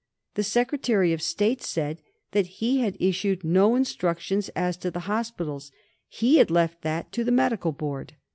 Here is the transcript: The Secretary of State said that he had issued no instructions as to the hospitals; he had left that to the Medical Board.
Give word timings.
The 0.33 0.41
Secretary 0.43 1.13
of 1.13 1.21
State 1.21 1.61
said 1.61 2.01
that 2.31 2.47
he 2.57 2.79
had 2.79 2.97
issued 2.99 3.43
no 3.43 3.75
instructions 3.75 4.49
as 4.55 4.75
to 4.77 4.89
the 4.89 5.01
hospitals; 5.01 5.71
he 6.09 6.37
had 6.39 6.49
left 6.49 6.81
that 6.81 7.11
to 7.11 7.23
the 7.23 7.31
Medical 7.31 7.71
Board. 7.71 8.13